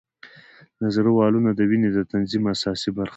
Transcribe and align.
د 0.81 0.83
زړه 0.95 1.11
والونه 1.17 1.49
د 1.55 1.59
وینې 1.69 1.89
د 1.93 1.99
تنظیم 2.11 2.43
اساسي 2.53 2.89
برخه 2.97 3.07
ده. 3.07 3.09